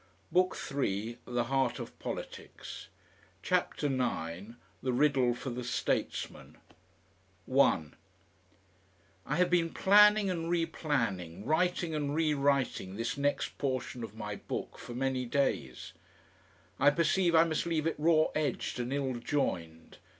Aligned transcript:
BOOK 0.31 0.55
THE 0.55 0.55
THIRD: 0.55 1.17
THE 1.35 1.43
HEART 1.43 1.77
OF 1.77 1.99
POLITICS 1.99 2.87
CHAPTER 3.43 3.87
THE 3.87 3.97
FIRST 3.99 4.55
~~ 4.67 4.81
THE 4.81 4.93
RIDDLE 4.93 5.35
FOR 5.35 5.51
THE 5.51 5.63
STATESMAN 5.63 6.57
1 7.45 7.95
I 9.27 9.35
have 9.35 9.51
been 9.51 9.69
planning 9.69 10.31
and 10.31 10.49
replanning, 10.49 11.45
writing 11.45 11.93
and 11.93 12.15
rewriting, 12.15 12.95
this 12.95 13.15
next 13.15 13.59
portion 13.59 14.03
of 14.03 14.15
my 14.15 14.37
book 14.37 14.79
for 14.79 14.95
many 14.95 15.25
days. 15.25 15.93
I 16.79 16.89
perceive 16.89 17.35
I 17.35 17.43
must 17.43 17.67
leave 17.67 17.85
it 17.85 17.93
raw 17.99 18.23
edged 18.33 18.79
and 18.79 18.91
ill 18.91 19.13
joined. 19.19 19.99